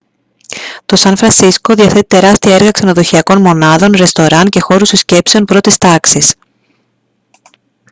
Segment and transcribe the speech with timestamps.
[0.85, 6.33] το σαν φρανσίσκο διαθέτει τεράστια έργα ξενοδοχειακών μονάδων ρεστοράν και χώρους συσκέψεων πρώτης τάξης